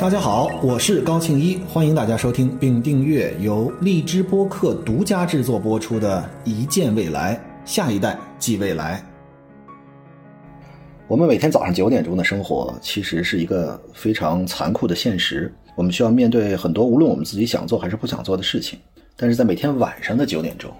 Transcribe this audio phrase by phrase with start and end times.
[0.00, 9.04] 大家好，我是高庆一，欢迎大家收听并订阅由荔枝播客独家制作播出的《一见未来，下一代即未来》。
[11.08, 15.52] 我们每天早上九点钟的生活，其实是一个非常残酷的现实。
[15.74, 18.78] 我们需要面对很多无论我们自己想做还是不想做的事情。
[19.16, 20.72] 但是在每天晚上的九点钟，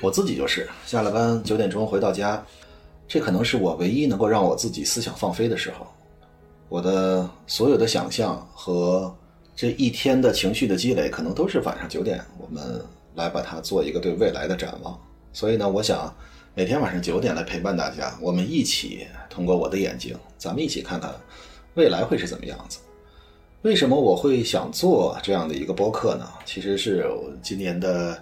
[0.00, 2.40] 我自己就是下了班九点钟回到家，
[3.08, 5.84] 这可能是我唯一能够让我自己思想放飞的时候。
[6.70, 9.12] 我的所有的想象和
[9.56, 12.80] 这一天的情绪的积累，可能都是晚上九点，我们
[13.16, 14.96] 来把它做一个对未来的展望。
[15.32, 16.14] 所以呢，我想
[16.54, 21.12] 每天晚上九点来陪伴大家，我们一起通过我的眼睛，咱们一起看看
[21.74, 22.78] 未来会是怎么样子。
[23.62, 26.26] 为什么我会想做这样的一个播客呢？
[26.44, 27.04] 其实是
[27.42, 28.16] 今年的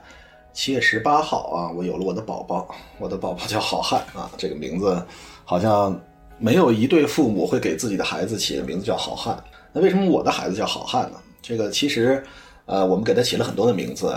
[0.54, 5.04] 七月十八号啊，我有了我的宝宝，我的宝宝叫好汉啊，这个名字
[5.44, 6.00] 好像。
[6.38, 9.36] 没有一对父母会给自己的孩子起的名字叫好汉。
[9.72, 11.18] 那为什么我的孩子叫好汉呢？
[11.42, 12.22] 这个其实，
[12.66, 14.14] 呃，我们给他起了很多的名字，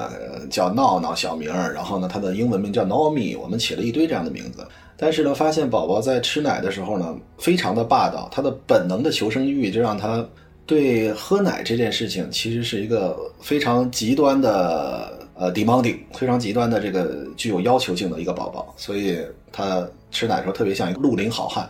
[0.50, 1.74] 叫闹闹小名儿。
[1.74, 4.66] 然后呢，他的英文名叫 Naomi，我们起了一堆这样的名字。
[4.98, 10.26] 但是呢，发现宝宝在吃奶的时候呢，非常的霸道，他的本能的求生欲就让他
[10.66, 18.74] 对喝奶这件事情其实是一个非常极端的呃 demanding，非常极端的这个具有要求性的一个宝宝。
[18.78, 19.20] 所以
[19.52, 21.70] 他吃奶的时候特别像一个绿林好汉。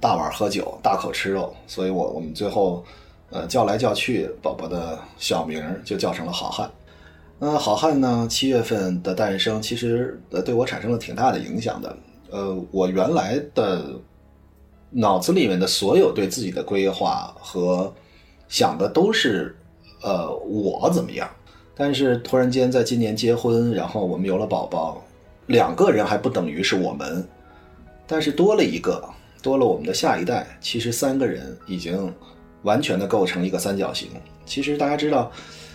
[0.00, 2.82] 大碗喝酒，大口吃肉，所以我我们最后，
[3.28, 6.70] 呃，叫来叫去，宝宝的小名就叫成了好汉。
[7.38, 11.94] 那好汉呢，七月份的诞生，其实呃对我产生了挺大的影响的。
[12.30, 13.84] 呃，我原来的
[14.88, 17.92] 脑子里面的所有对自己的规划和
[18.48, 19.54] 想的都是，
[20.02, 21.28] 呃，我怎么样？
[21.76, 25.02] 但是突然间在今年结婚，然后我们有了宝宝，
[25.46, 27.26] 两个人还不等于是我们，
[28.06, 29.02] 但是多了一个。
[29.42, 32.12] 多了我们的下一代，其实三个人已经
[32.62, 34.08] 完全的构成一个三角形。
[34.44, 35.30] 其实大家知道，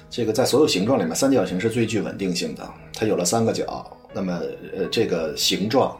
[0.09, 2.67] 这个在所有形状里面，三角形是最具稳定性的。
[2.93, 4.39] 它有了三个角，那么
[4.77, 5.97] 呃，这个形状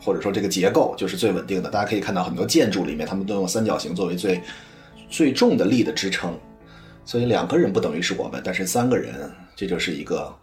[0.00, 1.70] 或者说这个结构就是最稳定的。
[1.70, 4.40] 大家可以看到很多建筑里面，他们都用三角形作为最
[5.08, 6.38] 最重的力的支撑。
[7.04, 10.34] 所以两个人不等于是我们，但是三个人，这就是一个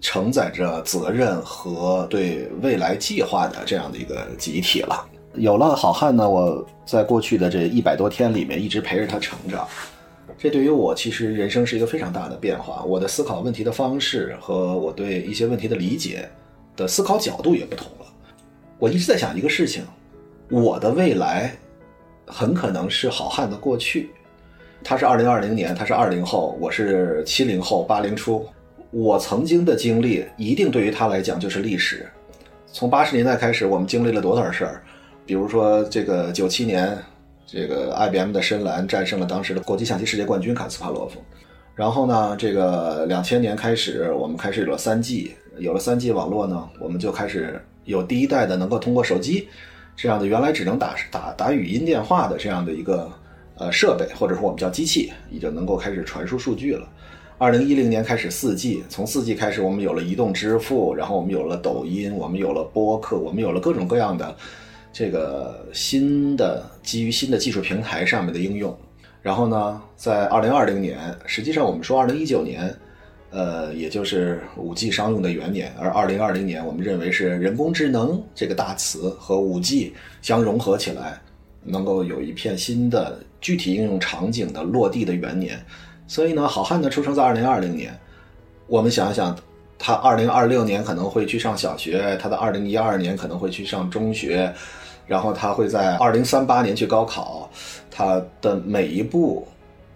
[0.00, 5.08] 承载着责任和对未来计划的这样的一个集体了。
[5.34, 9.66] 有了好汉呢，我在过去的这一百多天里面一直陪着他成长，
[10.36, 12.82] 这对于我其实人生是一个非常大的变化。
[12.84, 16.28] 我的思考问题的方式和我对一些问题的理解
[16.76, 18.06] 的思考角度也不同了。
[18.78, 19.84] 我一直在想一个事情：
[20.50, 21.54] 我的未来
[22.26, 24.10] 很可能是好汉的过去。
[24.82, 28.44] 他是二零二零年，他是二零后，我是七零后、八零初。
[28.90, 32.08] 我曾经的经历一定对于他来讲就是历史。
[32.72, 34.82] 从八十年代开始，我们经历了多少事儿？
[35.30, 36.98] 比如说，这个九七年，
[37.46, 41.22] 这个 IBM 的深蓝战胜了当时的国际象棋世界冠军卡斯帕罗夫。
[41.76, 49.46] 然后呢，这个两千年开始，我们开始有了三 G，有了三 G 网络呢，我们就开始有第一代的能够通过手机
[49.94, 53.08] 这样的原来只能打打打语音电话的这样的一个
[53.54, 56.88] 呃设备，或者说我们叫机器，已经能够开始传输数据了。
[57.38, 64.34] 二零一零年开始四 G，从四 G 开始，我们有了移动支付，然后我们有了抖音，我们有了播客，我们有了各种各样的。
[64.92, 68.76] 这个新的基于新的技术平台上面的应用，
[69.22, 72.74] 然后呢，在二零二零年，实际上我们说二零一九年，
[73.30, 81.20] 呃，也就是五 G 商用的元年，而二零二零年，我们认为是人工智能这个大词和五 G 相融合起来，
[81.62, 85.64] 能够有一片新的具体应用场景的落地的元年。
[86.08, 87.96] 所以呢，好汉呢出生在二零二零年，
[88.66, 89.38] 我们想想。
[89.82, 94.52] 他二零二六年可能会去上小学，他的二零一二年可能会去上中学，
[95.10, 97.50] 然后他会在二零三八年去高考。
[97.90, 99.46] 他的每一步，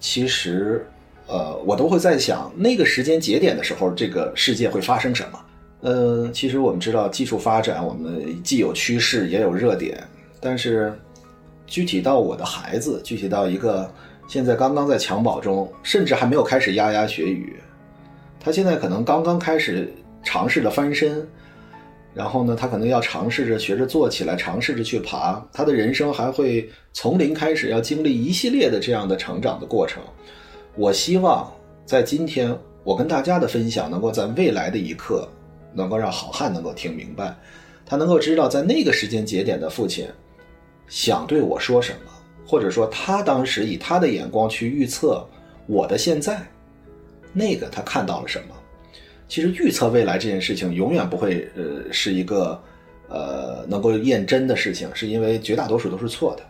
[0.00, 0.84] 其实，
[1.28, 5.40] 呃，我都会在想那个时间节点的时候，这个世界会发生什么。
[5.82, 10.02] 呃，其实我们知道技术发展，我们既有趋势也有热点，
[10.40, 10.92] 但是
[11.66, 13.88] 具体到我的孩子，具体到一个
[14.28, 17.56] 现在刚刚在襁褓中，甚至还没有开始牙牙学语。
[18.40, 19.90] 他现在可能刚刚开始
[20.22, 21.26] 尝试着翻身，
[22.14, 25.44] 然后呢，他可能要尝试着学着坐起来，尝试着去爬。
[25.52, 30.00] 他的人生还会从零开始，要经历一系列的这样的成长的过程。
[30.76, 31.52] 我希望
[31.84, 35.28] 在今天我跟大家的分享，能够在未来的一刻，
[35.72, 37.36] 能够让好汉能够听明白，
[37.84, 40.06] 他能够知道在那个时间节点的父亲
[40.86, 42.10] 想对我说什么，
[42.46, 45.26] 或者说他当时以他的眼光去预测
[45.66, 46.40] 我的现在。
[47.32, 48.54] 那个他看到了什么？
[49.28, 52.60] 其实预测未来这件事情永远不会呃是一个
[53.08, 56.42] 呃能够验真的事情，是因为绝大多数都是错的。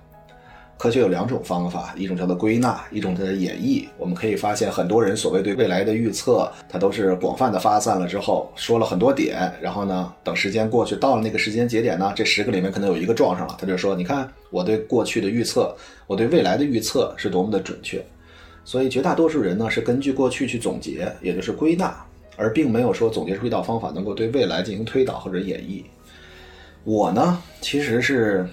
[0.76, 3.86] 科学有两种方法，一种叫做归纳，一种叫做演绎。
[3.96, 15.74] 我们可以发现，很多人所谓对未来的预测，它都是广泛的发散了之后，说了很多点，然后呢，等时间过去，到了那个时间节点呢，这十个里面可能有一个撞上了，他就说：“你看，我对过去的预测，
[16.08, 18.04] 我对未来的预测是多么的准确。”
[18.64, 21.96] 所以，绝大多数人呢是根据过去去总结，也就是归纳，
[22.36, 25.82] 而并没有说总结出一道方法能够对未来进行推导或者演绎。
[26.84, 28.46] 我呢，其实是。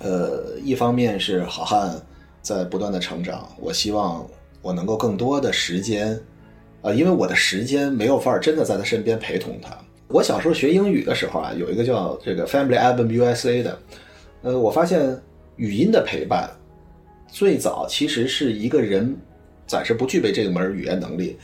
[0.00, 2.00] 呃，一方面是好汉
[2.40, 4.24] 在不断的成长，我希望
[4.62, 6.16] 我能够更多的时间，
[6.82, 9.76] 啊，因为我的时间没有法儿真的在他身边陪同他。
[10.06, 13.78] 我小时候学英语的时候啊，有一个叫这个 Family Album USA 的，
[14.42, 15.20] 呃，我发现
[15.56, 16.48] 语音的陪伴
[17.26, 19.16] 最早其实是一个人
[19.66, 21.36] 暂时不具备这个门语言能力，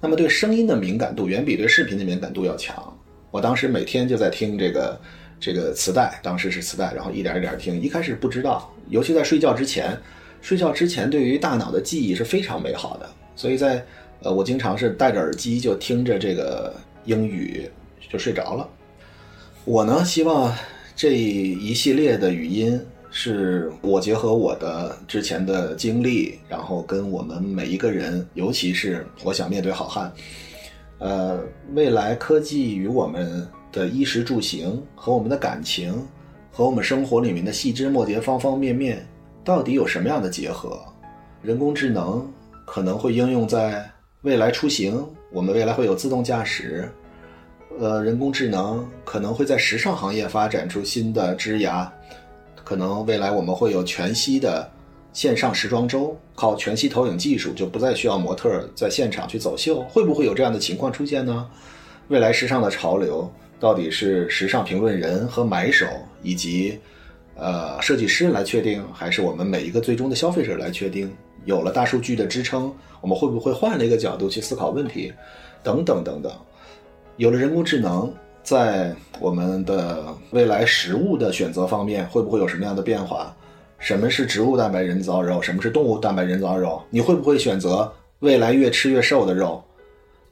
[0.00, 2.96] 那么对声音的敏感度远比对视频的敏感度要强。
[3.30, 5.00] 我当时每天就在听这个。
[5.42, 7.80] 这个磁带当时是磁带，然后一点一点听。
[7.80, 9.98] 一开始不知道，尤其在睡觉之前，
[10.42, 13.08] 睡觉之前对于大脑的记忆是非常美好的。
[13.34, 13.82] 所以在
[14.20, 16.74] 呃，我经常是戴着耳机就听着这个
[17.06, 17.66] 英语
[18.10, 18.68] 就睡着了。
[19.64, 20.54] 我呢，希望
[20.94, 22.78] 这一系列的语音
[23.10, 30.12] 是我结合我的之前的经历，然后跟我们每一个人，尤其是我想面对好汉，
[30.98, 31.40] 呃，
[31.74, 33.46] 未来科技与我们。
[33.72, 36.04] 的衣食住行和我们的感情，
[36.50, 39.06] 和我们生活里面的细枝末节方方面面，
[39.44, 40.76] 到底有什么样的结合？
[41.40, 42.28] 人工智能
[42.66, 43.88] 可能会应用在
[44.22, 46.90] 未来出行，我们未来会有自动驾驶。
[47.78, 51.88] 呃，人工智能可能会在时尚行业发展出新的枝芽，
[52.70, 54.70] 可能未来我们会有全息的
[55.12, 61.50] 线上时装周，靠全息投影技术就不再需要模特在现场去走秀，会不会有这样的情况出现呢？
[62.06, 63.28] 未来时尚的潮流。
[63.58, 65.84] 到底是时尚评论人和买手
[66.22, 66.78] 以及，
[67.34, 71.12] 呃，设计师来确定，还是我们每一个最终的消费者来确定？
[71.46, 75.12] 有了大数据的支撑，我们会不会换了一个角度去思考问题？
[75.64, 76.32] 等等等等。
[77.16, 83.34] 有了人工智能，在我们的未来食物的选择方面，会不会有什么样的变化？
[83.78, 85.40] 什么是植物蛋白人造肉？
[85.40, 86.82] 什么是动物蛋白人造肉？
[86.90, 89.62] 你会不会选择未来越吃越瘦的肉？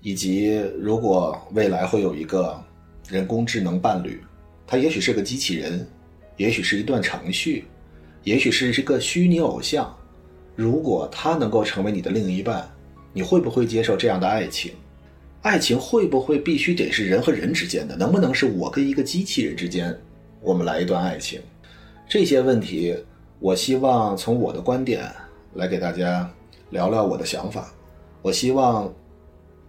[0.01, 2.59] 以及如果未来会有一个？
[3.09, 4.23] 人工智能伴侣，
[4.67, 5.89] 它也许是个机器人，
[6.37, 7.65] 也许是一段程序，
[8.23, 9.91] 也许是一个虚拟偶像。
[10.55, 12.71] 如果它能够成为你的另一半，
[13.15, 14.73] 你会不会接受这样的爱情？
[15.43, 17.97] 爱情会不会必须得是人和人之间的？
[17.97, 19.97] 能不能是我跟一个机器人之间，
[20.41, 21.41] 我们来一段爱情？
[22.09, 22.97] 这些问题，
[23.39, 25.11] 我希望从我的观点
[25.55, 26.31] 来给大家
[26.71, 27.73] 聊聊我的想法。
[28.23, 28.93] 我希望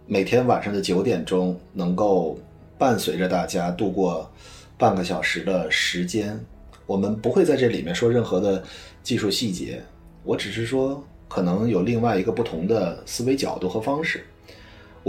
[0.06, 2.40] 每天晚上的九点钟能够。
[2.80, 4.32] 伴随着大家度过
[4.78, 6.40] 半个小时的时间，
[6.86, 8.64] 我们不会在这里面说任何的
[9.04, 9.84] 技术细节。
[10.24, 14.24] 我只是说，可能有另外一个不同的思维角度和方式。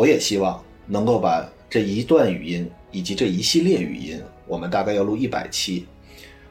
[0.01, 5.85] 我也希望能够把这一段语音以及这一系列语音，我们大概要录一百期，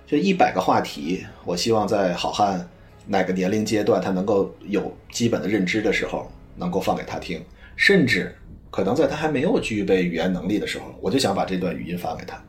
[0.06, 2.64] 这一百个话题，我希望在好汉
[3.08, 7.44] 哪个年龄阶段他能够有基本的认知的时候，能够放给他听，
[7.76, 8.36] 甚至。
[8.70, 12.40] 可能在他还没有具备语言能力的时候，我就想把这段语音发给他，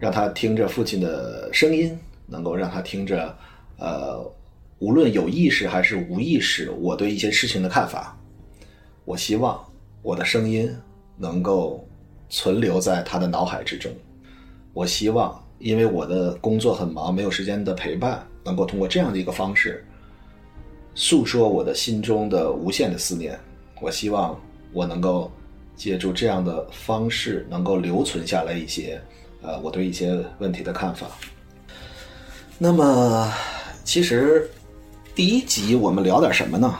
[0.00, 1.96] 让他听着父亲的声音，
[2.26, 3.32] 能够让他听着，
[3.78, 4.28] 呃，
[4.80, 8.18] 无论有意识还是无意识，我对一些事情的看法。
[9.04, 9.64] 我希望
[10.02, 10.74] 我的声音
[11.16, 11.86] 能够
[12.28, 13.90] 存留在他的脑海之中。
[14.72, 19.84] 我希望，因为我的工作很忙，没有时间的陪伴，能够通过这样的一个方式，
[20.94, 23.38] 诉说我的心中的无限的思念。
[23.80, 24.38] 我希望。
[24.72, 25.28] 我能够
[25.74, 29.02] 借助这样的方式，能够留存下来一些，
[29.42, 31.08] 呃，我对一些问题的看法。
[32.56, 33.32] 那么，
[33.82, 34.48] 其实
[35.12, 36.72] 第一集我们聊点什么呢？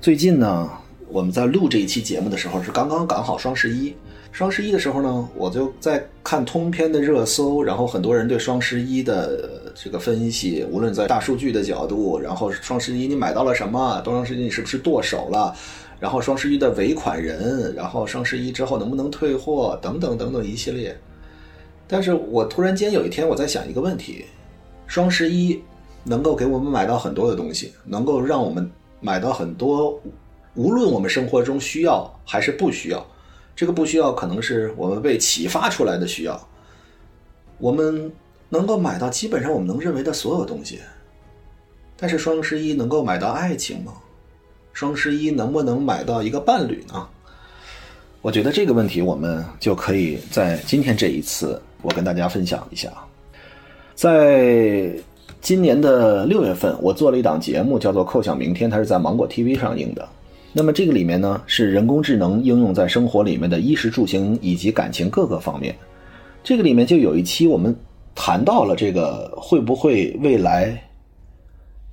[0.00, 0.68] 最近呢，
[1.12, 3.94] 我们在录这一期节目的时候是刚刚赶好双十一。
[4.30, 14.00] 双十一的时候呢，我就在看通篇的热搜，然后很多人对双十一的这个分析，无论在大数据的角度，然后双十一你买到了什么？
[14.02, 15.54] 双十一你是不是剁手了？
[16.00, 20.98] 然后双十一的尾款人，然后双十一之后能不能退货，等等等等一系列。
[21.86, 24.24] 但是我突然间有一天我在想一个问题：
[24.86, 25.62] 双十一
[26.04, 28.66] 能够给我们买到很多的东西，能够让我们
[28.98, 30.00] 买到很多，
[30.54, 33.06] 无论我们生活中需要还是不需要，
[33.56, 36.48] 这个不需要可能是我们被启发出来的需要。
[37.58, 38.12] 我们
[38.48, 40.80] 能够买到基本上我们能认为的所有东西，
[41.96, 43.92] 但是双十一能够买到爱情吗？
[44.72, 47.06] 双十一能不能买到一个伴侣呢？
[48.20, 52.92] 我觉得这个问题我们就可以在今天这一次，我跟大家分享一下。
[53.94, 54.90] 在
[55.40, 60.08] 今年的六月份，我做了一档节目，叫做《叩响明天》，它是在芒果 TV 上映的。
[60.52, 65.74] 那么这个里面呢，是人工智能应用在生活里面的衣食住行以及感情各个方面。
[66.44, 67.74] 这个里面就有一期我们
[68.14, 70.82] 谈到了这个会不会未来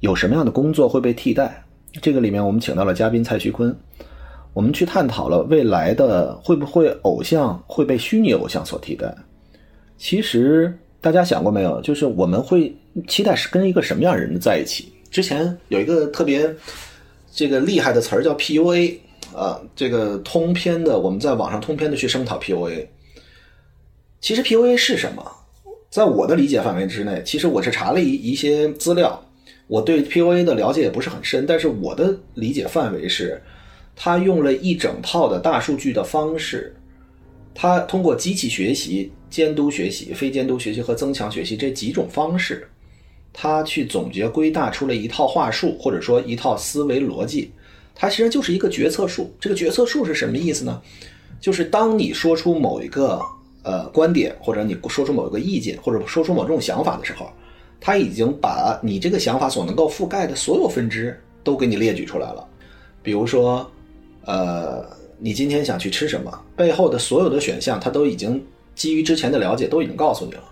[0.02, 1.64] 有什么样的工作会被替代。
[2.02, 3.76] 这个里面我们请到了嘉宾蔡徐坤，
[4.54, 9.14] 我们去探讨了未来的会不会偶像会被虚拟偶像所替代。
[9.98, 10.78] 其实。
[11.02, 11.80] 大家想过没有？
[11.80, 12.76] 就是我们会
[13.08, 14.92] 期待是跟一个什么样的人在一起？
[15.10, 16.54] 之前有一个特别
[17.32, 18.98] 这个厉害的词儿叫 PUA
[19.36, 22.88] 啊，这个通篇的我们在网上通篇的去声讨 PUA。
[24.20, 25.24] 其实 PUA 是什么？
[25.90, 29.24] 在我的理解范围之内，其实我是查了一一些资料，
[29.68, 33.42] 我对 PUA 的了解也不是很深，但是我的理解范围是，
[33.96, 36.76] 他用了一整套的大数据的方式，
[37.54, 39.12] 他通过机器学习。
[39.30, 42.68] 监督学习、非监督学习和增强学习这几种方式，
[43.42, 47.50] 他去总结归纳出了一套话术，或者说一套思维逻辑。
[47.96, 49.34] 它其实就是一个决策树。
[49.40, 50.82] 这个决策树是什么意思呢？
[51.40, 53.22] 就是当你说出某一个
[53.64, 57.32] 呃观点，或者你说出某一个意见，或者说出某种想法的时候，
[57.80, 62.46] 他已经把你这个想法所能够覆盖的所有分支都给你列举出来了。
[63.02, 63.66] 比如说，
[64.26, 64.86] 呃，
[65.18, 68.44] 你今天想去吃什么，背后的所有的选项，他都已经。
[68.76, 70.44] 基于之前的了解，都已经告诉你了，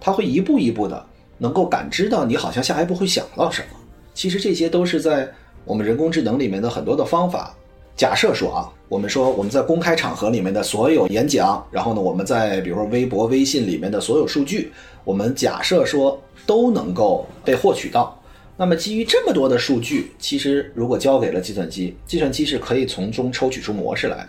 [0.00, 1.06] 他会一步一步的
[1.38, 3.78] 能够感知到你好像下一步会想到什么。
[4.14, 5.28] 其实这些都是在
[5.64, 7.54] 我们人工智能里面的很多的方法。
[7.96, 14.70] 假设说啊，我们说我们在公开场合里面的所有演讲，然后呢，我们在比如说微博、微信里面的所有数据，
[15.02, 18.20] 我们假设说都能够被获取到。
[18.54, 24.28] 那么基于这么多的数据，其实如果交给了计算机，计算机是可以从中抽取出模式来的。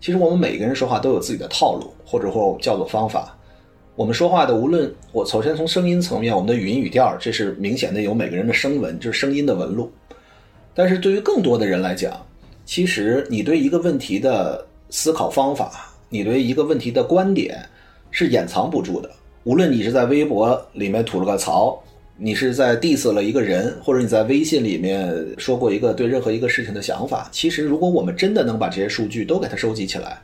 [0.00, 3.36] 其实我们每个人说话都有自己的套路，或者或叫做方法。
[3.96, 9.90] 我们说话的，无论我首先从声音层面，我们的语音语调，这是明显的有每个人的声纹，就是声音的纹路。
[10.74, 12.14] 但是对于更多的人来讲，
[12.66, 17.58] 其实你对一个问题的思考方法，你对一个问题的观点，
[18.10, 19.10] 是掩藏不住的。
[19.44, 21.82] 无论你是在微博里面吐了个槽。
[22.18, 27.28] 你是在 diss 了一个人，或者你在微信里面说过一个对任何一个事情的想法。
[27.30, 30.18] 其实，如果我们真的能把这些数据都给它收集起来，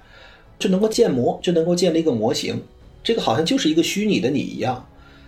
[0.59, 2.59] 就能够建模，就能够建立一个模型。
[3.03, 4.85] 这个好像就是一个虚拟的你一样。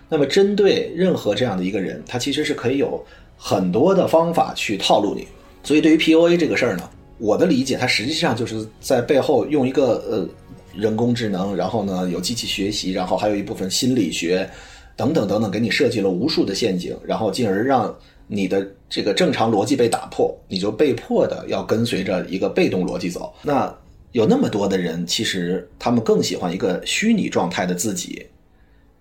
[0.07, 3.03] 那么，针对任何这样的一个人，他其实是可以有
[3.37, 5.27] 很多的方法去套路你。
[5.63, 10.27] 所以，对于 POA 这个事儿呢，我的理解，它实际上就是在背后用一个呃
[10.75, 14.49] 人工智能，然后呢有机器学习，然后还有一部分心理学。
[14.97, 17.93] 等等等等，给你设计了无数的陷阱，然后进而让
[18.27, 23.33] 你的这个正常逻辑被打破，你就被迫的要跟随着一个被动逻辑走。
[23.41, 23.75] 那
[24.15, 28.25] 有那么多的人，其实他们更喜欢一个虚拟状态的自己。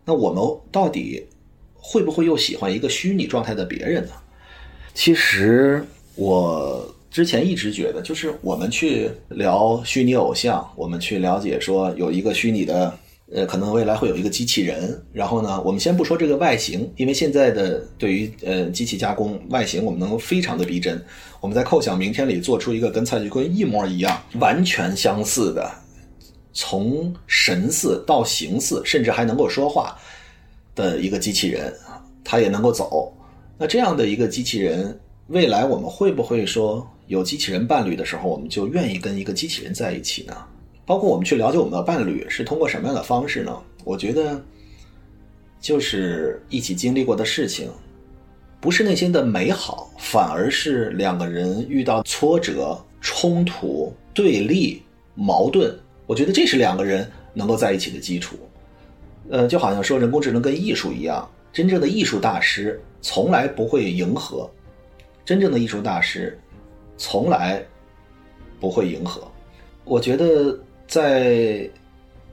[0.04, 0.42] 那我们
[0.72, 1.24] 到底
[1.72, 4.12] 会不会又喜欢一个虚拟状态的别人呢？
[4.92, 12.92] 其实我之前一直觉得，就是我们去聊虚拟偶像，我们去了解说有一个虚拟的。
[13.34, 21.04] 呃，可能未来会有一个机器人，然后呢，我们先不说这个外形，因为现在的对于呃机器加工外形，我们能够非常的逼真。
[21.40, 25.68] 我们在叩响明天里做出一个跟蔡徐坤一模一样、完全相似的，
[26.52, 29.96] 从神似到形似，甚至还能够说话
[30.76, 31.74] 的一个机器人，
[32.22, 33.12] 它也能够走。
[33.58, 40.36] 那这样的一个机器人，未来我们会不会说有机器人伴侣的时候，我们就愿意跟一个机器人在一起呢？
[40.86, 43.58] 包括我们去了解我们的伴侣是通过什么样的方式呢？
[43.84, 44.42] 我觉得，
[45.60, 47.70] 就是一起经历过的事情，
[48.60, 54.82] 不是那些的美好，反而是两个人遇到挫折、冲突、对立、
[55.14, 55.74] 矛盾。
[56.06, 58.36] 我觉得这是两个人能够在一起的基础。
[59.30, 64.50] 呃，就好像说人工智能跟艺术一样，真正的艺术大师从来不会迎合，
[65.24, 66.38] 真正的艺术大师
[66.98, 67.64] 从来
[68.60, 69.26] 不会迎合。
[69.84, 70.58] 我觉得。
[70.94, 71.68] 在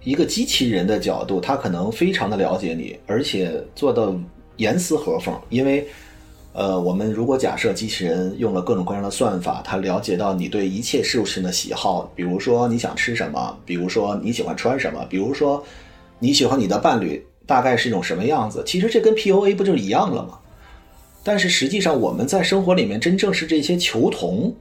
[0.04, 4.16] 一个机器人的角度，他可能非常的了解你，而且做到
[4.58, 5.36] 严丝合缝。
[5.50, 5.84] 因为，
[6.54, 15.64] 呃，我们如果假设机器人用了各种各样的算法，它了解到你对一切事物的喜好，比如说你想吃什么，比如说你喜欢穿什么，比如说
[16.20, 18.64] 你喜欢你的伴侣大概是一种什么样子。
[18.64, 20.38] 其实这跟 POA 不就一样了吗？
[21.24, 24.56] 但是实际上我们在生活里面真正是这些求同。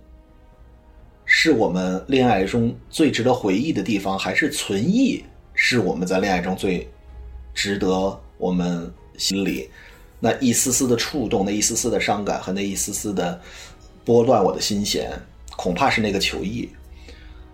[1.33, 6.89] 是我们恋爱中最值得回忆的地方，还是存异是我们在恋爱中最
[7.55, 9.71] 值得我们心里
[10.19, 13.41] 那一丝丝的触动、那一丝丝的伤感和那一丝丝的
[14.05, 15.13] 拨乱我的心弦？
[15.57, 16.69] 恐怕是那个求异。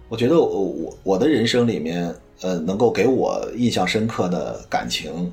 [0.09, 5.30] 我觉得我我我的人生里面，呃，能够给我印象深刻的感情，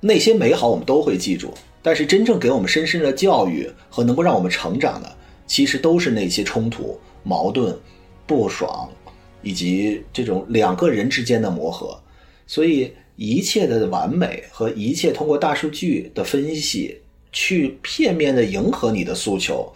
[0.00, 7.76] 那些美好我们都会记住，但是真正给我们深深的教育和能够让我们成长的，其实都是那些冲突、矛盾、
[8.26, 8.88] 不爽，
[9.42, 12.00] 以及这种两个人之间的磨合。
[12.46, 17.00] 所以一切的完美和一切通过大数据的分析
[17.32, 19.72] 去片面的迎合你的诉求。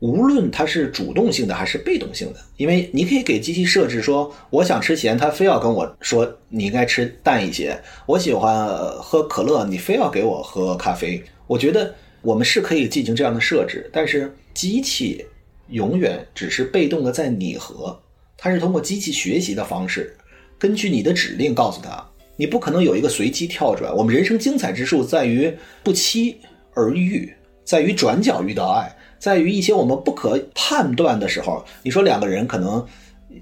[0.00, 7.76] 无论它是主动性的还是被动性的，因为你可以给机器设置说，我想吃咸，它非要跟我说你应该吃淡一些；
[8.06, 8.68] 我喜欢
[9.02, 11.20] 喝可乐，你非要给我喝咖啡。
[11.48, 11.92] 我觉得
[12.22, 15.26] 我们是可以进行这样的设置，但是机器
[15.70, 17.98] 永远只是被动的在拟合，
[18.36, 20.16] 它是通过机器学习的方式，
[20.58, 22.04] 根据你的指令告诉他，
[22.36, 23.94] 你不可能有一个随机跳转。
[23.94, 26.36] 我们人生精彩之处在于不期
[26.74, 27.32] 而遇，
[27.64, 28.90] 在于转角遇到爱。
[29.18, 32.86] 在于一些我们不可判断的时候，你说两个人可能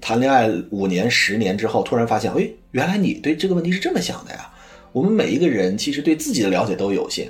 [0.01, 4.51] 谈恋爱五年、十年之后，突然发现，哎，原来你对这个问题是这么想的呀。
[4.91, 7.29] 我们每一个人其实对自己的了解都有限，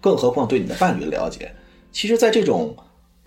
[0.00, 1.50] 更何况对你的伴侣的了解。
[1.90, 2.76] 其实，在这种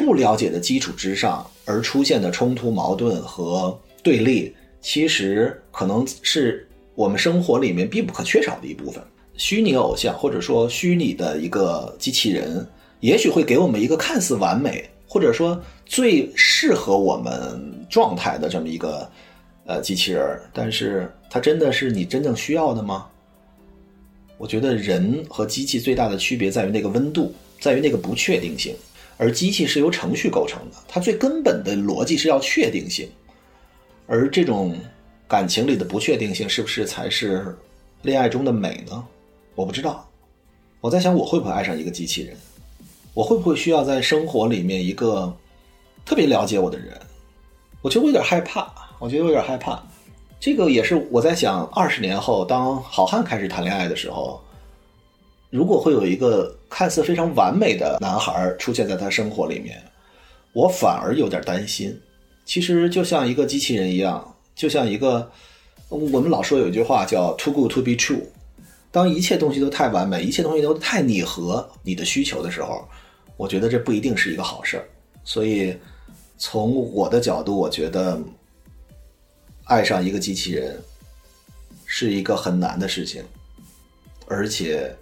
[0.05, 9.03] 不了解的基础之上而出现的冲突、矛盾和对立，其实可能是我们生活里面必不可缺少的一部分。
[9.35, 12.67] 虚拟偶像，或者说虚拟的一个机器人。
[12.99, 19.05] 也许会给我们一个看似完美，或者说最适合我们状态的这么一个
[19.65, 23.07] 呃机器人，但是它真的是你真正需要的吗？
[24.37, 28.73] 我觉得人和机器最大的区别在于那个温度，在于那个不确定性，
[29.17, 33.09] 而机器是由程序构成的，它最根本的逻辑是要确定性，
[34.07, 34.75] 而这种
[35.27, 37.55] 感情里的不确定性是不是才是
[38.01, 39.03] 恋爱中的美呢？
[39.55, 40.09] 我不知道，
[40.81, 42.35] 我在想我会不会爱上一个机器人。
[43.13, 45.31] 我会不会需要在生活里面一个
[46.03, 46.99] 特别了解我的人？
[47.83, 49.79] 我觉得我有点害怕，我觉得我有点害怕。
[50.39, 54.43] 这个也是我在想，二十年后当好汉开始谈恋爱的时候，
[55.53, 59.79] 如果会有一个看似非常完美的男孩出现在他生活里面，
[60.51, 61.95] 我反而有点担心。
[62.43, 65.31] 其实就像一个机器人一样，就像一个
[65.89, 68.23] 我们老说有一句话叫 “too good to be true”。
[68.89, 72.83] 当一切东西都太完美，一切东西都太拟合你的需求的时候。
[73.37, 74.85] 我觉得这不一定是一个好事儿，
[75.23, 75.77] 所以
[76.39, 78.19] 从我的角度，我觉得
[79.65, 80.81] 爱上一个机器人
[81.85, 83.23] 是一个很难的事情，
[84.27, 84.95] 而且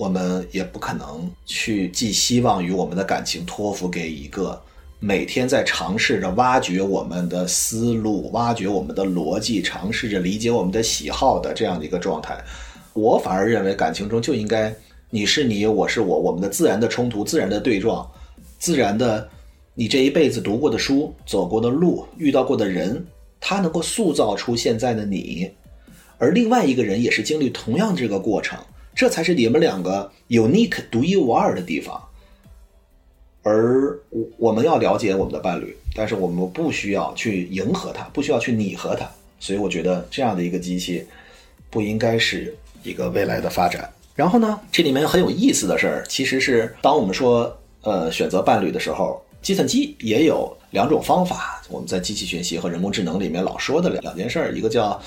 [0.00, 4.58] 我们也不可能去寄希望于我们的感情托付给一个
[4.98, 12.42] 每天在尝试着挖掘我们的思路、挖掘我们的逻辑、尝试着理解我们的喜好的这样的一个状态。
[12.94, 14.74] 我反而认为感情中就应该。
[15.12, 18.08] 你是你，我是我，我们的自然的冲突、自然的对撞、
[18.58, 19.28] 自然的，
[19.74, 23.04] 你这一辈子读过的书、走过的路、遇到过的人，
[23.40, 25.50] 他能够塑造出现在的你，
[26.16, 28.56] 而另外一个人也是经历同样这个过程，
[28.94, 32.00] 这才是你们两个 unique 独一无二的地方。
[33.42, 41.06] 而我我们要了解我们的伴侣，但是我们不需要去迎合他，不需要去拟合他，所以我觉得这样的一个机器，
[41.70, 43.90] 不应该是一个未来的发展。
[44.14, 51.62] 然后呢，这里面很有意思的事儿，其实是当我们说呃选择伴侣的时候，计算机也有两种方法。
[51.70, 55.00] 我们在机器学习和人工智能里面老说的两两件事儿，一个叫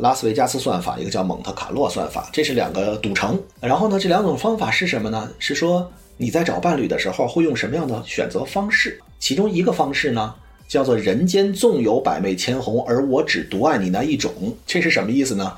[0.00, 3.40] 拉斯维加斯算法，一个叫蒙特卡洛算法，这是两个赌城。
[3.60, 5.30] 然后呢，这两种方法是什么呢？
[5.38, 9.00] 是说你在找伴侣的时候会用什么样的选择方式？
[9.18, 10.34] 其中一个方式呢，
[10.66, 14.32] 叫做人间纵有百媚千红，而我只独爱你那一种。
[14.66, 15.56] 这是什么意思呢？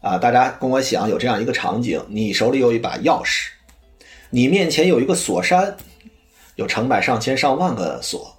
[0.00, 3.48] 啊，大家跟我想有这样一个场景：你手里有一把钥匙，
[4.30, 5.76] 你面前有一个锁山，
[6.56, 8.32] 有成百上千上万个锁，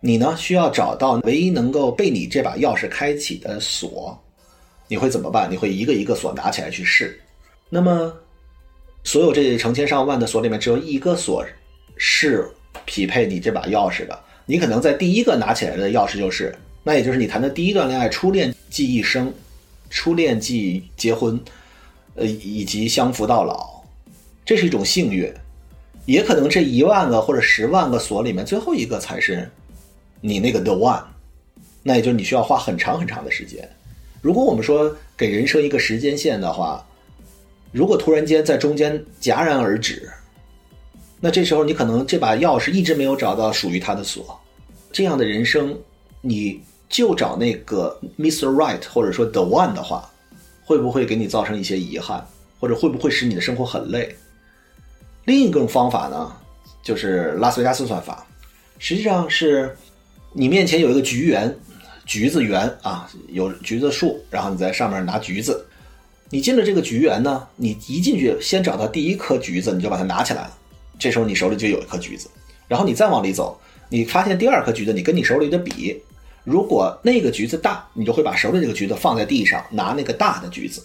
[0.00, 4.18] 你呢需要找到唯一能够被你这把钥匙开启的锁，
[4.94, 5.50] 你会怎么办？
[5.50, 7.20] 你会一个一个锁拿起来去试。
[7.68, 8.14] 那么，
[9.02, 11.44] 所有这成千上万的锁里面，只有一个锁
[11.96, 12.48] 是
[12.84, 16.54] 匹配你这把钥匙的，你可能在第一个拿起来的钥匙就是，
[16.84, 19.34] 那也就是你谈的第一段恋爱，初恋记一生。
[19.90, 21.40] 初恋即结婚，
[22.14, 23.82] 呃，以及相扶到老，
[24.44, 25.28] 这是一种幸运。
[26.06, 29.50] 也可能这一万个或者十万个锁里面，最后一个才是
[30.20, 31.02] 你那个 the one。
[31.82, 33.68] 那也就是你需要花很长很长的时间。
[34.24, 36.82] 如果我们说给人生一个时间线的话，
[37.72, 40.10] 如果突然间在中间戛然而止，
[41.20, 44.40] 那这时候你可能这把钥匙一直没有找到属于他的锁。
[44.90, 45.78] 这样的人生，
[46.22, 46.62] 你。
[46.86, 48.46] 就找那个 Mr.
[48.46, 50.08] Right，或者说 The One 的话，
[50.64, 52.24] 会不会给你造成一些遗憾，
[52.60, 54.14] 或者会不会使你的生活很累？
[55.24, 56.32] 另一种方法呢，
[56.84, 58.24] 就是拉斯维加斯算法，
[58.78, 59.76] 实际上是
[60.32, 61.52] 你面前有一个橘园，
[62.06, 65.64] 橘子园啊，有橘子树，然后你在上面拿橘子，
[66.30, 70.58] 你进了这个橘园呢，你一进去先找到第一颗橘子，你就把它拿起来了，
[70.98, 72.28] 这时候你手里就有一颗橘子。
[72.68, 76.02] 然后你再往里走，你发现第二颗橘子，你跟你手里的比，
[76.44, 80.82] 如果那个橘子大，你就会把手里这个橘子放在地上，拿那个大的橘子。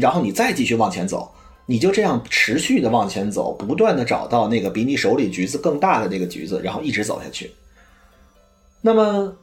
[0.00, 1.32] 然后你再继续往前走，
[1.66, 7.50] 你就这样持续的往前走，不断的找到那个比你手里橘子更大的那个橘子，然后一直走下去。
[8.80, 9.36] 那么，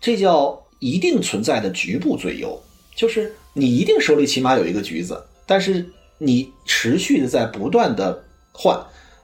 [0.00, 2.60] 这叫一定存在的局部最优，
[2.94, 5.84] 就是你一定手里起码有一个橘子，但是
[6.18, 8.78] 你持续的在不断的换。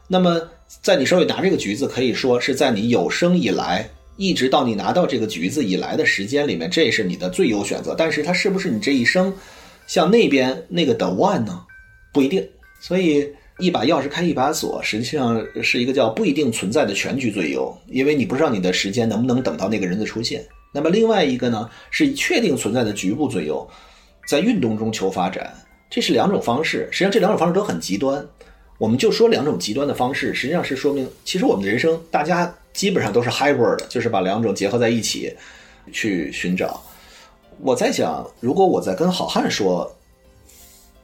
[0.09, 0.41] 那么，
[0.83, 7.95] 在你手里拿这个橘子，可以说是在你有生以来，一直到你拿到这个橘子以来的时间里面，这是你的最优选择。
[7.97, 9.33] 但是它是不是你这一生？
[9.87, 11.63] 像那边那个 the one 呢，
[12.13, 12.47] 不一定。
[12.81, 13.27] 所以
[13.59, 20.45] 一把钥匙开一把锁，实际上是一个叫不一定存在的全局最优，因为你不知道你的时间能不能等到那个人的出现。
[20.75, 23.67] 那么另外一个呢，是确定存在的局部最优，
[24.27, 25.55] 在运动中求发展，
[25.89, 26.89] 这是两种方式。
[26.91, 28.27] 实际上这两种方式都很极端。
[28.77, 35.33] 我们就说两种极端的方式，实际上是说明，其实我们的人生大家基本上都是 hybrid，就是把两种结合在一起
[35.93, 36.83] 去寻找。
[37.61, 39.97] 我在想，如果我在跟好汉说，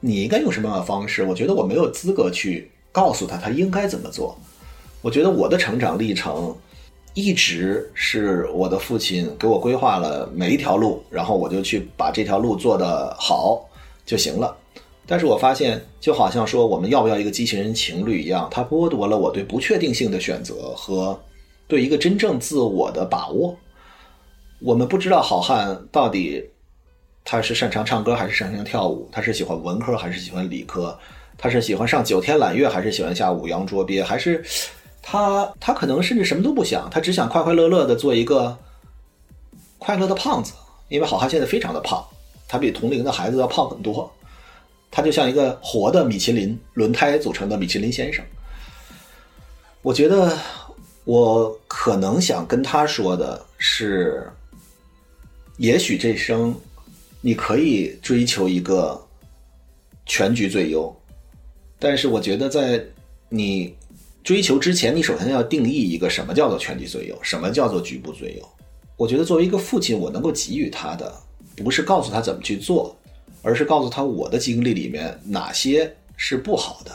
[0.01, 1.23] 你应该用什么样的方式？
[1.23, 4.37] 我觉得我没有资格去告诉他他应该怎么做。
[5.01, 6.53] 我觉得我的成长历程
[7.13, 13.67] 一直是我的父亲给我规划了每一条路，然后我就去把这条路做得好
[14.05, 14.55] 就行了。
[15.05, 21.19] 但是我发现，就好像说我们要不要一个机器人情侣一样，它剥夺了我对不确定性的选择和
[21.67, 23.57] 对一个真正自我的把握。
[24.59, 26.47] 我们不知道好汉到底
[27.25, 30.97] 他是擅长唱歌还是擅长跳舞，他是喜欢文科还是喜欢理科，
[31.37, 34.41] 他是喜欢上九天揽月还是喜欢下五洋捉鳖，还是
[35.01, 38.57] 他他可能甚至什么都不想，他只想快快乐乐的做一个
[39.77, 40.53] 快乐的胖子。
[40.89, 42.05] 因为好汉现在非常的胖，
[42.47, 44.11] 他比同龄的孩子要胖很多，
[44.89, 48.23] 他就像一个活的米其林轮胎组成的米其林先生。
[49.81, 50.37] 我觉得
[51.05, 54.29] 我可能想跟他说的是。
[55.57, 56.55] 也许这生，
[57.19, 58.99] 你可以追求一个
[60.07, 60.95] 全局最优，
[61.77, 62.83] 但是我觉得在
[63.29, 63.71] 你
[64.23, 68.49] 追求之前，你首先要定义一个什么叫做全局最优，什么叫做局部最优。
[68.97, 71.13] 我觉得作为一个父亲，我能够给予他的，
[71.55, 72.95] 不是告诉他怎么去做，
[73.41, 76.91] 而是告诉他我的经历里面哪些是不好的。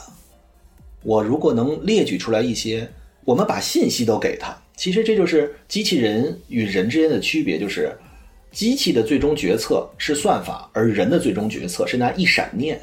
[1.03, 2.89] 我如果能列举出来一些，
[3.25, 7.93] 我们把信息都给他，其实这就是机器人与人之间的区别，就是。
[8.53, 12.81] 机器的最终决策是算法，而人的最终决策是那一闪念。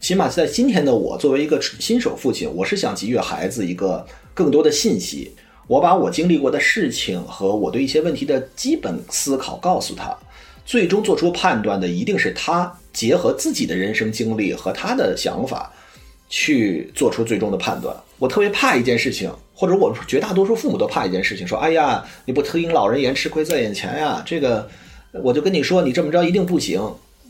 [0.00, 5.30] 起码在今天的我，作为一个新手父亲，我是想给予孩子一个更多的信息。
[5.66, 10.16] 我把我经历过的事情和我对一些问题的基本思考告诉他，
[10.64, 15.70] 最终做出判断的一定是他结合自己的人生经历和他的想法
[16.30, 17.94] 去做出最终的判断。
[18.18, 19.30] 我特别怕一件事情。
[19.52, 24.66] 或者我绝大多数父母都怕一件事情，说：“哎呀，你不听老人言，吃亏在眼前呀。”这个，
[25.22, 26.80] 我就跟你说，你这么着一定不行。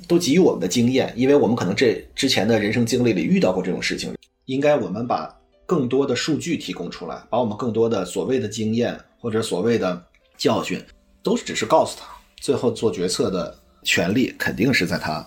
[0.06, 4.14] 都给予我们的经验，因为我们可能这之前的人生经历里遇到过这种事情。
[4.46, 5.34] 应该我们把
[5.66, 10.02] 更多的数据提供出来，把我们更多的所谓的经验或者所谓的
[10.36, 10.82] 教训，
[11.22, 12.06] 都只是告诉他，
[12.40, 15.24] 最后做决策的权利肯定是在他。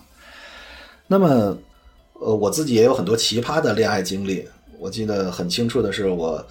[1.06, 1.56] 那么，
[2.14, 4.46] 呃，我自己也有很多奇葩的恋爱经历。
[4.78, 6.44] 我记得很清楚的是我。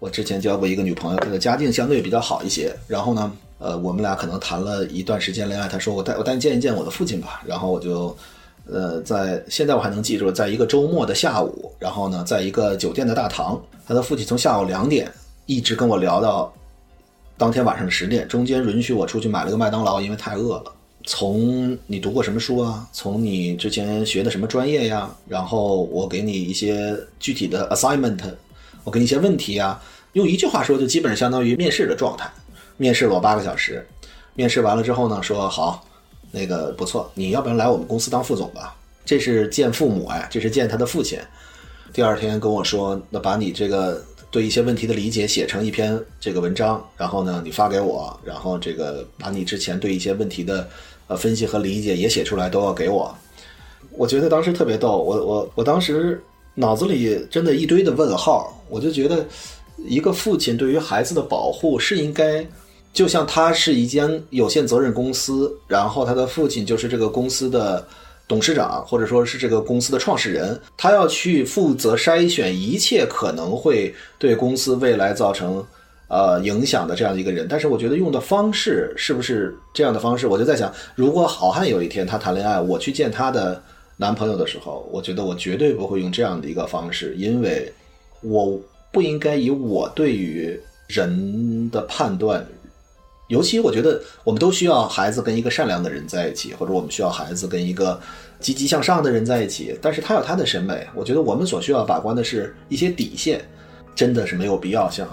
[0.00, 2.70] 我之前交过一个女朋友，她的家境相对比较好一些。
[2.86, 5.68] 然后呢，呃，我们俩可能谈了一段时间恋爱。
[5.68, 8.16] 他说：“我带我带你见一见我的父亲吧。”然后我就，
[8.66, 15.10] 呃，在现在我还能记住，在一个周末的下午，然后呢，在一个酒店的大堂，他的父亲从下午两点
[15.46, 16.52] 一直跟我聊到
[17.36, 20.72] 当天晚上十点，中间允许我出去买了个麦当劳，因为太饿了。
[21.06, 22.88] 从你读过什么书啊？
[22.92, 25.14] 从你之前学的什么专业呀？
[25.28, 28.18] 然后我给你一些具体的 assignment。
[28.84, 32.30] 我给你一些问题啊，用一句话说，就基本上相当于面试的状态。
[32.76, 33.86] 面试了我八个小时，
[34.34, 35.84] 面试完了之后呢，说好，
[36.30, 38.76] 那个不错，你要不然来我们公司当副总吧？
[39.04, 41.18] 这是见父母哎，这是见他的父亲。
[41.92, 50.68] 第二天跟我说，那把你这个对一些问题的理解写成一篇这个文章，然后呢，你发给我，然后这个把你之前对一些问题的
[51.06, 53.14] 呃分析和理解也写出来，都要给我。
[53.92, 56.22] 我觉得当时特别逗，我我我当时。
[56.56, 59.26] 脑子里真的一堆的问号，我就觉得，
[59.88, 62.46] 一个父亲对于孩子的保护是应该，
[62.94, 67.86] 就像他是一间有限责任公司，然后他的父亲就是这个公司的
[68.26, 75.62] 董事长，或者说是这个公司的创始人，他要去负责筛选一切可能会对公司未来造成
[76.08, 77.46] 呃影响的这样一个人。
[77.50, 80.26] 但是我觉得用的方式是不是这样的方式？
[80.26, 83.60] 我就在想，如果好汉有一天他谈恋爱，我去见他的。
[83.96, 87.72] 男朋友的时候，我觉得我绝对不会用这样的一个方式，因为
[88.22, 92.44] 我不应该以我对于人的判断，
[93.28, 98.00] 尤其我觉得我们都需要孩子跟一个善良的人在一起，或者我们需要孩子跟一个
[98.40, 103.44] 积极向上的人在一起，但是他有他的审美，我觉得我们所需要把关的是一些底线，
[103.94, 105.08] 真的是没有必要像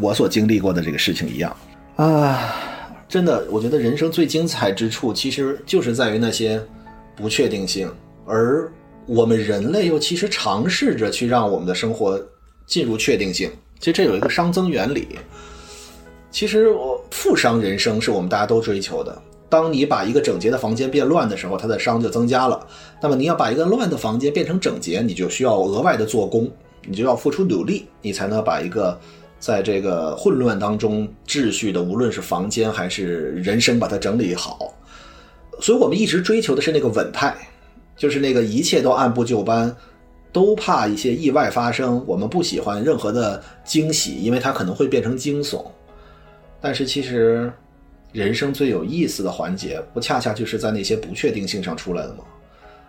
[0.00, 1.56] 我所经历过的这个事情一样
[1.96, 2.54] 啊，
[3.08, 6.62] 真的，我觉得人生最精彩之处其实就是在于那些。
[7.16, 7.88] 不确定性，
[8.26, 8.68] 而
[9.06, 12.20] 我们人类又其实尝试着去让我们的生活
[12.66, 13.48] 进入确定性。
[13.78, 15.16] 其实这有一个熵增原理。
[16.32, 19.16] 其实我负熵人生是我们大家都追求的。
[19.48, 22.66] 当你把一个整洁的房间变乱的时候，它的熵就增加了。
[23.00, 26.50] 那么你要把一个乱的房间变成整洁，你就需要额外的做工，
[26.84, 28.98] 你就要付出努力，你才能把一个
[29.38, 34.74] 在这个混乱当中秩序的，无论是房间还是人生，把它整理好。
[35.60, 37.32] 所以我们一直追求的是那个稳态，
[37.96, 39.74] 就是那个一切都按部就班，
[40.32, 42.02] 都怕一些意外发生。
[42.08, 45.64] 我们不喜欢任何的惊喜，因为它可能会变成惊悚。
[46.64, 47.52] 但是其实，
[48.10, 52.24] 人生最有意思的环节，不恰恰就是在那些不确定性上出来的吗？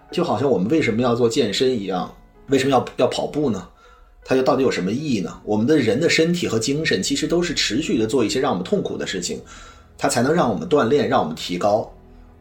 [0.09, 2.09] 就好像我们为什么要做健身一样，
[2.47, 3.67] 为什么要要跑步呢？
[4.23, 5.41] 它又到底有什么意义呢？
[5.43, 9.41] 我们的人的身体和精神其实都是持续的做一些让我们痛苦的事情，
[9.97, 11.93] 它才能让我们锻炼，让我们提高。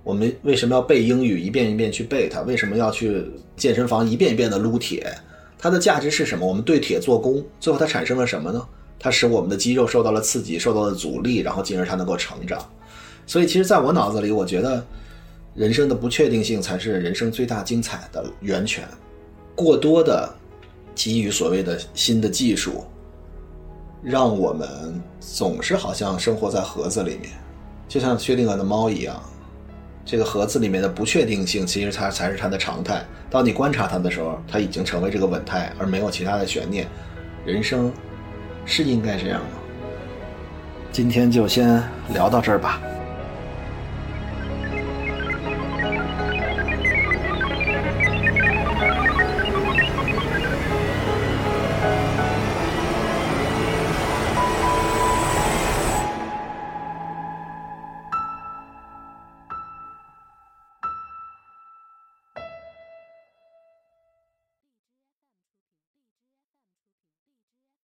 [0.05, 2.43] 我们为什么要背英语，一遍一遍去背它？
[2.43, 5.13] 为什么要去健身房一遍一遍的撸铁？
[5.59, 6.47] 它的价值是什么？
[6.47, 8.65] 我们对铁做功，最后它产生了什么呢？
[8.99, 12.59] 它使我们的肌肉受到了刺激，受到了阻力，然后进而它能够成长。
[13.27, 14.85] 所以，其实，在我脑子里，我觉得
[15.55, 18.87] 人生的不确定性才是人生最大精彩的源泉。
[19.55, 20.29] 过多的
[20.95, 22.85] 给予所谓的新的技术，
[24.03, 27.31] 让我们总是好像生活在盒子里面，
[27.89, 29.23] 就像薛定谔的猫一样。
[30.05, 33.03] 这个盒子里面的不确定性，其实它才是它的常态。
[33.31, 36.87] 当你观察它的时候，它已经成为这个稳态，而没有其他的悬念。
[37.47, 37.91] 人生
[38.65, 39.47] 是应该这样吗？
[40.93, 42.81] 今天就先聊到这儿吧。